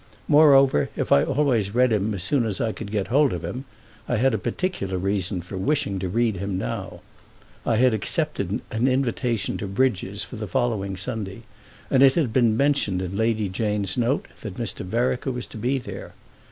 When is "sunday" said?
10.97-11.43